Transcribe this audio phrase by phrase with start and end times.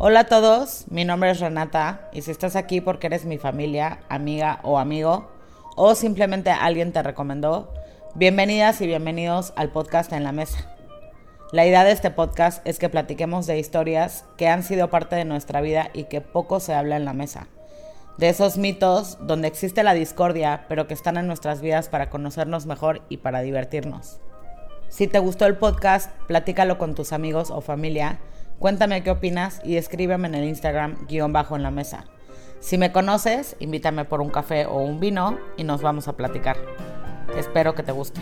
[0.00, 3.98] Hola a todos, mi nombre es Renata y si estás aquí porque eres mi familia,
[4.08, 5.28] amiga o amigo
[5.74, 7.74] o simplemente alguien te recomendó,
[8.14, 10.72] bienvenidas y bienvenidos al podcast En la Mesa.
[11.50, 15.24] La idea de este podcast es que platiquemos de historias que han sido parte de
[15.24, 17.48] nuestra vida y que poco se habla en la mesa.
[18.18, 22.66] De esos mitos donde existe la discordia, pero que están en nuestras vidas para conocernos
[22.66, 24.20] mejor y para divertirnos.
[24.90, 28.20] Si te gustó el podcast, platícalo con tus amigos o familia
[28.58, 32.06] Cuéntame qué opinas y escríbeme en el Instagram guion bajo en la mesa.
[32.58, 36.56] Si me conoces, invítame por un café o un vino y nos vamos a platicar.
[37.36, 38.20] Espero que te guste.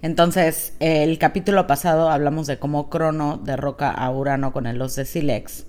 [0.00, 5.04] Entonces, el capítulo pasado hablamos de cómo Crono derroca a Urano con el los de
[5.04, 5.66] Silex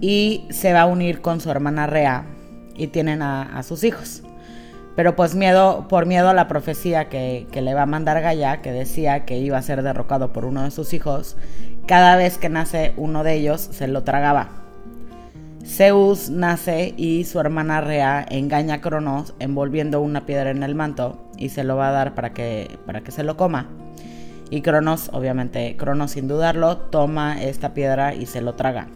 [0.00, 2.26] y se va a unir con su hermana Rea
[2.74, 4.24] y tienen a, a sus hijos.
[4.96, 8.72] Pero pues miedo, por miedo a la profecía que, le va a mandar Gaia, que
[8.72, 11.36] decía que iba a ser derrocado por uno de sus hijos,
[11.86, 14.48] cada vez que nace uno de ellos se lo tragaba.
[15.64, 21.30] Zeus nace y su hermana Rea engaña a Cronos envolviendo una piedra en el manto
[21.36, 23.68] y se lo va a dar para que, para que se lo coma.
[24.50, 28.88] Y Cronos, obviamente, Cronos sin dudarlo, toma esta piedra y se lo traga.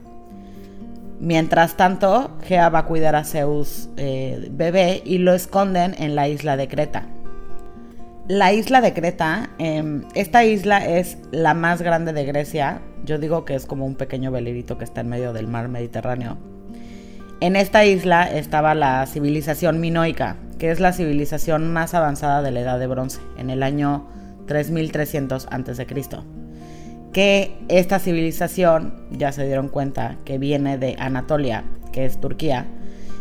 [1.25, 6.29] Mientras tanto, Gea va a cuidar a Zeus eh, bebé y lo esconden en la
[6.29, 7.07] isla de Creta.
[8.29, 12.83] La isla de Creta, em, esta isla es la más grande de Grecia.
[13.07, 16.37] Yo digo que es como un pequeño velerito que está en medio del mar Mediterráneo.
[17.41, 22.61] En esta isla estaba la civilización minoica, que es la civilización más avanzada de la
[22.61, 24.07] Edad de Bronce, en el año
[24.47, 25.87] 3300 a.C
[27.15, 31.63] que esta civilización, ya se dieron cuenta, que viene de Anatolia,
[31.93, 32.67] que es Turquía,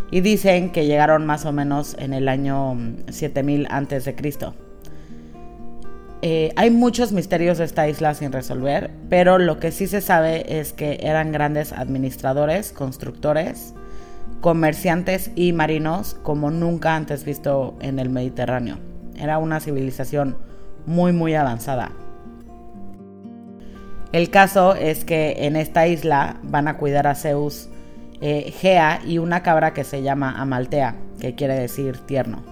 [0.09, 2.75] y dicen que llegaron más o menos en el año
[3.09, 4.55] 7000 antes de Cristo.
[6.23, 10.59] Eh, hay muchos misterios de esta isla sin resolver, pero lo que sí se sabe
[10.59, 13.75] es que eran grandes administradores, constructores,
[14.41, 18.79] comerciantes y marinos como nunca antes visto en el Mediterráneo.
[19.15, 20.37] Era una civilización
[20.87, 21.91] muy muy avanzada.
[24.13, 27.67] El caso es que en esta isla van a cuidar a Zeus
[28.21, 32.43] eh, Gea y una cabra que se llama Amaltea, que quiere decir tierno.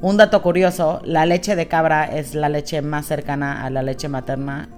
[0.00, 4.08] Un dato curioso, la leche de cabra es la leche más cercana a la leche
[4.08, 4.70] materna,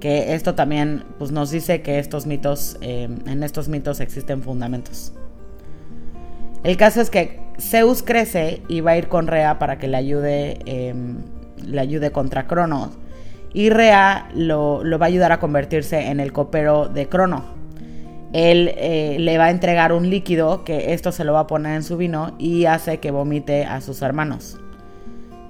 [0.00, 5.12] que esto también pues, nos dice que estos mitos, eh, en estos mitos existen fundamentos.
[6.64, 9.98] El caso es que Zeus crece y va a ir con Rea para que le
[9.98, 11.18] ayude, em,
[11.62, 12.96] le ayude contra Cronos
[13.52, 17.44] y Rea lo, va a ayudar a convertirse en el copero de Crono.
[18.32, 21.74] Él eh, le va a entregar un líquido que esto se lo va a poner
[21.74, 24.58] en su vino y hace que vomite a sus hermanos.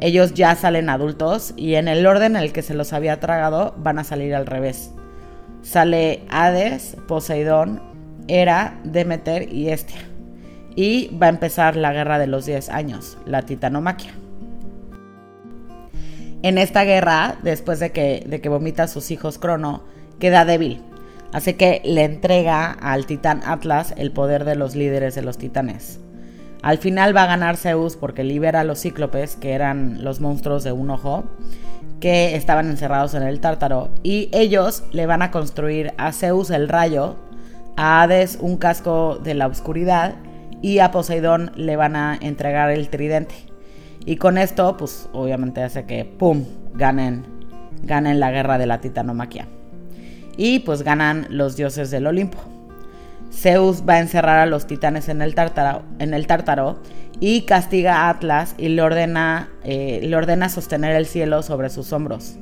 [0.01, 3.75] Ellos ya salen adultos y en el orden en el que se los había tragado
[3.77, 4.95] van a salir al revés.
[5.61, 7.83] Sale Hades, Poseidón,
[8.27, 10.01] Hera, Demeter y Estia.
[10.75, 14.15] Y va a empezar la guerra de los 10 años, la titanomaquia.
[16.43, 19.83] En esta guerra, después de que, de que vomita a sus hijos Crono,
[20.19, 20.83] queda débil.
[21.33, 26.01] Así que le entrega al titán Atlas el poder de los líderes de los titanes.
[26.63, 30.65] Al final va a ganar Zeus porque libera a los cíclopes, que eran los monstruos
[30.65, 31.25] de un ojo,
[32.01, 36.69] que estaban encerrados en el tártaro, y ellos le van a construir a Zeus el
[36.69, 37.17] rayo,
[37.77, 40.15] a Hades un casco de la oscuridad,
[40.63, 43.50] y a Poseidón le van a entregar el tridente.
[44.05, 46.45] Y con esto, pues obviamente hace que, ¡pum!,
[46.75, 47.25] ganen,
[47.83, 49.47] ganen la guerra de la titanomaquia.
[50.37, 52.39] Y pues ganan los dioses del Olimpo.
[53.33, 56.81] Zeus va a encerrar a los titanes en el tártaro,
[57.21, 61.93] y castiga a Atlas y le ordena, eh, le ordena sostener el cielo sobre sus
[61.93, 62.37] hombros.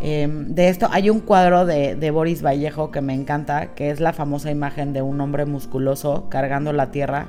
[0.00, 4.00] Em, de esto hay un cuadro de, de, Boris Vallejo que me encanta, que es
[4.00, 7.26] la famosa imagen de un hombre musculoso cargando la tierra,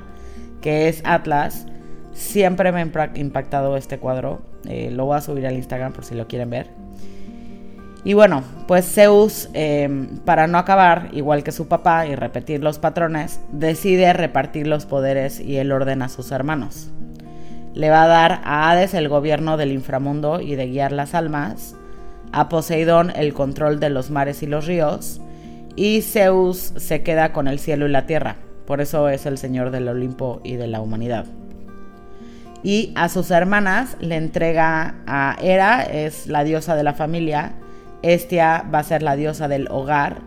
[0.60, 1.66] que es Atlas,
[2.16, 4.40] Siempre me ha impactado este cuadro.
[4.66, 6.70] Eh, lo voy a subir al Instagram por si lo quieren ver.
[8.04, 12.78] Y bueno, pues Zeus, em, para no acabar igual que su papá y repetir los
[12.78, 16.88] patrones, decide repartir los poderes y el orden a sus hermanos.
[17.74, 21.76] Le va a dar a Hades el gobierno del inframundo y de guiar las almas,
[22.32, 25.20] a Poseidón el control de los mares y los ríos,
[25.74, 28.36] y Zeus se queda con el cielo y la tierra.
[28.66, 31.26] Por eso es el señor del Olimpo y de la humanidad
[32.62, 37.52] y a sus hermanas le entrega a Hera, es la diosa de la familia,
[38.02, 40.18] Estia va a ser la diosa del hogar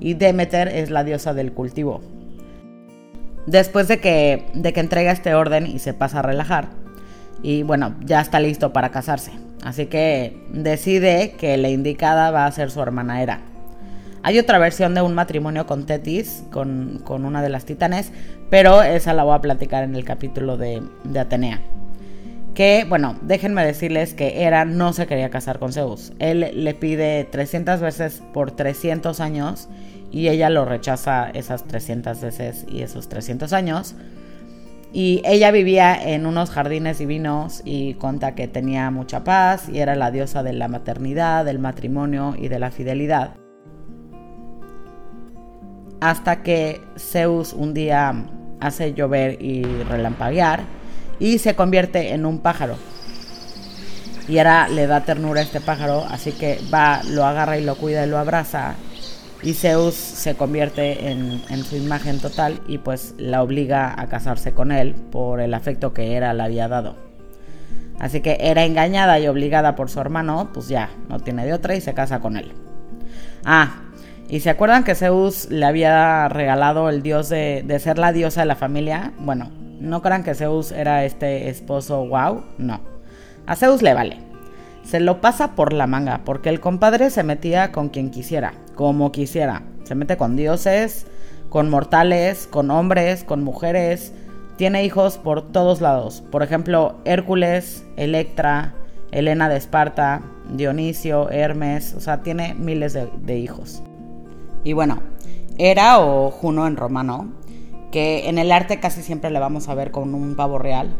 [0.00, 2.02] y Demeter es la diosa del cultivo.
[3.46, 6.68] Después de que, de que entrega este orden y se pasa a relajar,
[7.42, 9.32] y bueno, ya está listo para casarse.
[9.62, 13.40] así que decide que la indicada va a ser su hermana Hera.
[14.26, 18.10] Hay otra versión de un matrimonio con Tetis, con, una de las titanes,
[18.50, 20.82] pero esa la voy a platicar en el capítulo de,
[21.16, 21.60] Atenea.
[22.52, 26.12] Que, bueno, déjenme decirles que Hera no se quería casar con Zeus.
[26.18, 29.68] Él le pide 300 veces por 300 años
[30.10, 33.94] y ella lo rechaza esas 300 veces y esos 300 años.
[34.92, 39.94] Y ella vivía en unos jardines divinos y cuenta que tenía mucha paz y era
[39.94, 43.45] la diosa de la maternidad, del matrimonio y de la fidelidad.
[46.00, 48.14] Hasta que Zeus un día
[48.60, 50.60] hace llover y relampaguear
[51.18, 52.76] y se convierte en un pájaro.
[54.28, 57.76] Y ahora le da ternura a este pájaro, así que va, lo agarra y lo
[57.76, 58.74] cuida y lo abraza
[59.42, 64.72] y Zeus se convierte en, su imagen total y pues la obliga a casarse con
[64.72, 66.96] él por el afecto que Hera le había dado.
[67.98, 71.74] Así que era engañada y obligada por su hermano, pues ya, no tiene de otra
[71.76, 72.52] y se casa con él.
[73.44, 73.82] Ah,
[74.28, 78.46] y se acuerdan que Zeus le había regalado el dios de, ser la diosa de
[78.46, 79.12] la familia.
[79.18, 79.50] Bueno,
[79.80, 82.80] no crean que Zeus era este esposo wow, no.
[83.46, 84.26] A Zeus le vale
[84.86, 89.10] se lo pasa por la manga, porque el compadre se metía con quien quisiera, como
[89.10, 89.64] quisiera.
[89.82, 91.06] Se mete con dioses,
[91.48, 94.12] con mortales, con hombres, con mujeres.
[94.56, 96.22] Tiene hijos por todos lados.
[96.30, 98.74] Por ejemplo, Hércules, Electra,
[99.10, 101.94] Helena de Esparta, Dionisio, Hermes.
[101.94, 103.82] O sea, tiene miles de hijos.
[104.66, 105.00] Y bueno,
[105.58, 107.32] Hera o Juno en romano,
[107.90, 110.94] que en el arte casi siempre le vamos a ver con un pavo real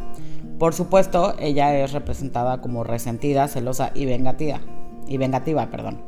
[0.59, 4.61] por supuesto, ella es representada como resentida, celosa y vengativa,
[5.07, 5.99] y vengativa, perdón.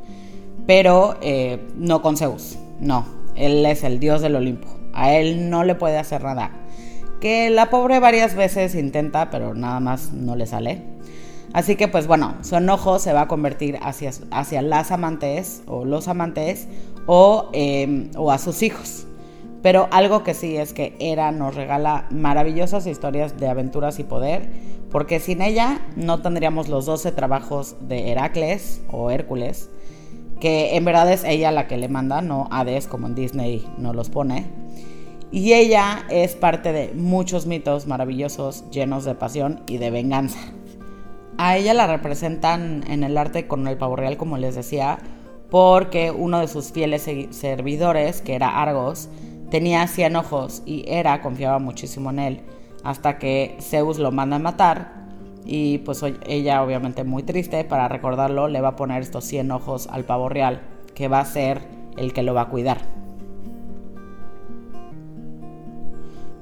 [0.67, 3.05] Pero eh, no con Zeus, no.
[3.35, 4.69] Él es el dios del Olimpo.
[4.95, 6.51] A él no le puede hacer nada.
[7.21, 10.83] Que la pobre varias veces intenta, pero nada más no le sale.
[11.53, 15.85] Así que pues bueno, su enojo se va a convertir hacia, hacia las amantes o
[15.85, 16.69] los amantes
[17.09, 19.07] o, eh, o a sus hijos.
[19.63, 24.49] Pero algo que sí es que Hera nos regala maravillosas historias de aventuras y poder,
[24.91, 29.71] porque sin ella no tendríamos los 12 trabajos de Heracles o Hércules,
[30.39, 33.93] que en verdad es ella la que le manda, no Hades como en Disney no
[33.93, 34.47] los pone.
[35.33, 40.39] Y ella es parte de muchos mitos maravillosos llenos de pasión y de venganza.
[41.37, 44.99] A ella la representan en el arte con el pavo real, como les decía,
[45.50, 49.09] porque uno de sus fieles servidores, que era Argos,
[49.50, 52.41] Tenía 100 ojos y Hera confiaba muchísimo en él,
[52.85, 54.93] hasta que Zeus lo manda a matar
[55.47, 59.89] y pues ella obviamente muy triste, para recordarlo le va a poner estos 100 ojos
[59.91, 60.61] al pavo real,
[60.95, 61.62] que va a ser
[61.97, 62.79] el que lo va a cuidar.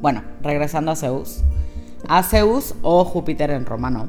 [0.00, 1.44] Bueno, regresando a Zeus.
[2.08, 4.08] A Zeus o Júpiter en romano.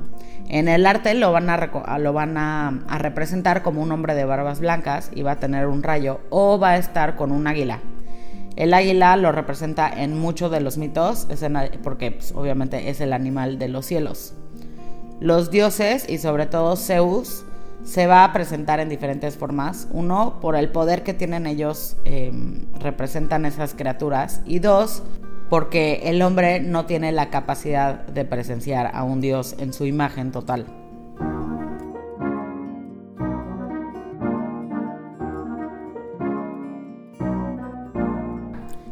[0.50, 4.62] En el arte lo van, a, lo van a, representar como un hombre de barbas
[4.62, 7.82] blancas y va a tener un rayo o va a estar con un águila.
[8.56, 11.28] El águila lo representa en muchos de los mitos,
[11.84, 14.34] porque pues, obviamente es el animal de los cielos.
[15.20, 17.44] Los dioses y sobre todo Zeus
[17.84, 19.88] se va a presentar en diferentes formas.
[19.92, 24.42] Uno, por el poder que tienen ellos, em, representan esas criaturas.
[24.46, 25.04] Y dos,
[25.50, 30.32] porque el hombre no tiene la capacidad de presenciar a un dios en su imagen
[30.32, 30.66] total.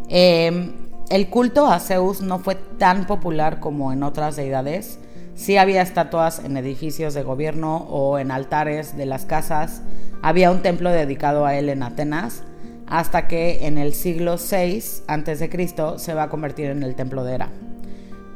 [0.07, 0.71] Em,
[1.09, 4.97] el culto a Zeus no fue tan popular como en otras deidades.
[5.35, 9.81] Sí había estatuas en edificios de gobierno o en altares de las casas.
[10.21, 12.43] Había un templo dedicado a él en Atenas,
[12.87, 15.97] hasta que en el siglo VI a.C.
[15.97, 17.49] se va a convertir en el templo de Hera.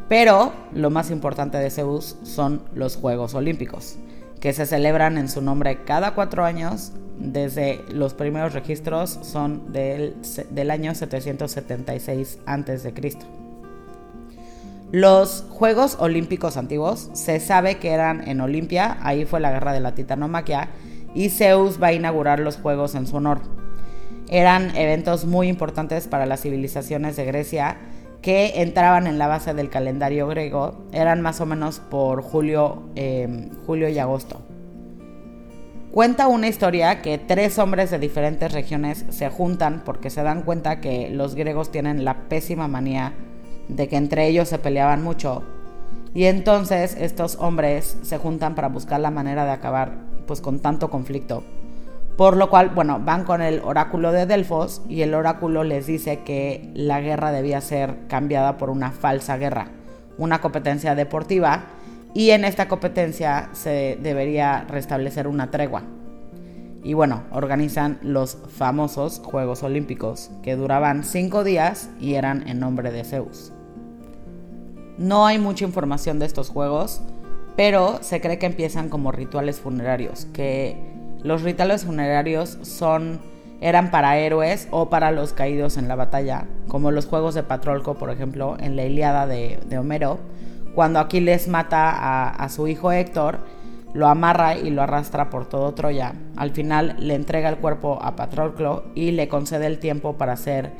[0.08, 3.98] Pero lo más importante de Zeus son los Juegos Olímpicos,
[4.40, 10.16] que se celebran en su nombre cada cuatro años desde los primeros registros son del,
[10.72, 12.94] año 776 a.C.
[14.92, 19.82] Los Juegos Olímpicos antiguos se sabe que eran en Olimpia, ahí fue la guerra de
[19.82, 20.70] la titanomaquia,
[21.14, 23.42] y Zeus va a inaugurar los Juegos en su honor.
[24.30, 27.78] Eran eventos muy importantes para las civilizaciones de Grecia
[28.22, 33.50] que entraban en la base del calendario griego, eran más o menos por julio, eh,
[33.66, 34.42] julio y agosto.
[35.92, 40.82] Cuenta una historia que tres hombres de diferentes regiones se juntan porque se dan cuenta
[40.82, 43.14] que los griegos tienen la pésima manía
[43.70, 45.42] de que entre ellos se peleaban mucho.
[46.14, 49.94] Y entonces estos hombres se juntan para buscar la manera de acabar
[50.28, 51.44] pues con tanto conflicto.
[52.20, 56.20] Por lo cual, bueno, van con el oráculo de Delfos y el oráculo les dice
[56.26, 59.70] que la guerra debía ser cambiada por una falsa guerra,
[60.18, 61.68] una competencia deportiva
[62.14, 65.84] y en esta competencia se debería restablecer una tregua.
[66.84, 72.92] Y bueno, organizan los famosos Juegos Olímpicos, que duraban cinco días y eran en nombre
[72.92, 73.54] de Zeus.
[74.98, 77.02] No hay mucha información de estos juegos,
[77.56, 82.58] pero se cree que empiezan como rituales funerarios, que los rituales funerarios
[83.62, 87.96] eran para héroes o para los caídos en la batalla, como los juegos de Patrolco,
[87.96, 90.20] por ejemplo, en la Iliada de, Homero,
[90.76, 93.40] cuando Aquiles mata a, a su hijo Héctor
[93.94, 96.14] lo amarra y lo arrastra por todo Troya.
[96.36, 100.72] Al final le entrega el cuerpo a Patroclo y le concede el tiempo para hacer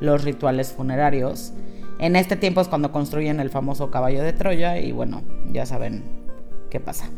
[0.00, 1.52] los rituales funerarios.
[1.98, 5.22] En este tiempo es cuando construyen el famoso caballo de Troya y bueno,
[5.52, 6.04] ya saben
[6.70, 7.08] qué pasa.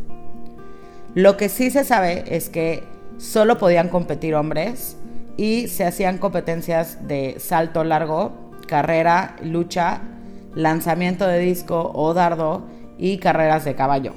[1.17, 2.85] Lo que sí se sabe es que
[3.17, 4.99] solo podían competir hombres
[5.39, 10.03] y se hacían competencias de salto largo, carrera, lucha,
[10.55, 12.67] lanzamiento de disco o dardo
[12.99, 14.13] y carreras de caballo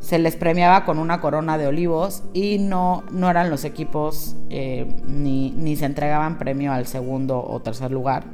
[0.00, 4.86] se les premiaba con una corona de olivos y no, no eran los equipos eh,
[5.06, 8.24] ni, ni, se entregaban premio al segundo o tercer lugar.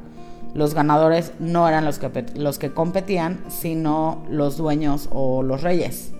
[0.53, 6.14] Los ganadores no eran los que, los que competían, sino los dueños o los reyes.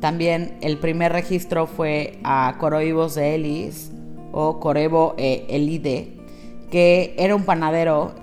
[0.00, 3.90] También el primer registro fue a Coroibos de Elis
[4.32, 6.12] o Corebo e Elide,
[6.70, 8.14] que era un panadero.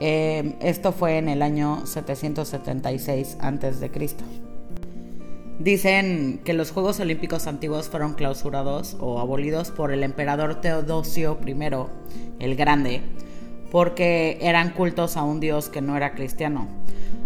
[0.00, 3.90] Eh, esto fue en el año 776 a.C.
[5.58, 11.54] Dicen que los Juegos Olímpicos antiguos fueron clausurados o abolidos por el emperador Teodosio I
[12.40, 13.02] el Grande,
[13.70, 16.66] porque eran cultos a un dios que no era cristiano.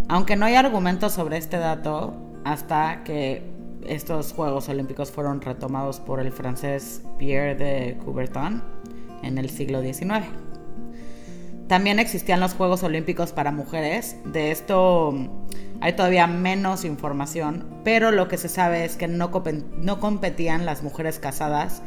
[0.08, 6.20] Aunque no hay argumentos sobre este dato hasta que estos Juegos Olímpicos fueron retomados por
[6.20, 8.62] el francés Pierre de Coubertin
[9.22, 10.26] en el siglo XIX.
[11.68, 14.16] También existían los Juegos Olímpicos para mujeres.
[14.24, 15.14] De esto
[15.80, 19.30] hay todavía menos información, pero lo que se sabe es que no,
[19.76, 21.82] no competían las mujeres casadas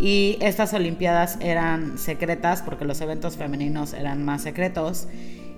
[0.00, 5.08] y estas Olimpiadas eran secretas porque los eventos femeninos eran más secretos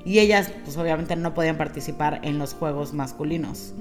[0.04, 3.74] y ellas pues obviamente no podían participar en los juegos masculinos.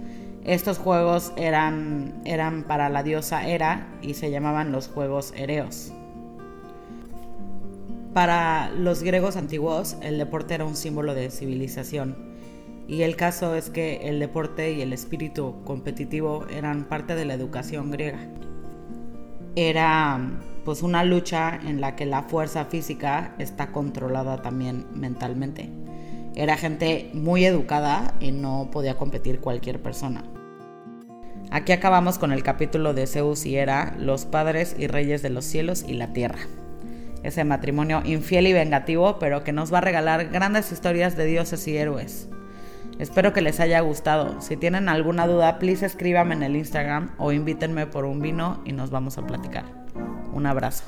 [0.45, 5.91] Estos juegos eran, eran para la diosa Hera y se llamaban los Juegos Ereos.
[8.13, 12.15] Para los griegos antiguos el deporte era un símbolo de civilización
[12.87, 17.33] y el caso es que el deporte y el espíritu competitivo eran parte de la
[17.33, 18.19] educación griega.
[19.55, 20.19] Era
[20.63, 25.71] pues una lucha en la que la fuerza física está controlada también mentalmente.
[26.35, 30.23] Era gente muy educada y no podía competir cualquier persona.
[31.55, 35.45] Aquí acabamos con el capítulo de Zeus y Hera, los padres y reyes de los
[35.45, 36.39] cielos y la tierra.
[37.23, 41.65] Ese matrimonio infiel y vengativo, pero que nos va a regalar grandes historias de dioses
[41.69, 42.27] y héroes.
[42.99, 44.41] Espero que les haya gustado.
[44.41, 48.73] Si tienen alguna duda, please escríbame en el Instagram o invítenme por un vino y
[48.73, 49.63] nos vamos a platicar.
[50.33, 50.83] Un abrazo.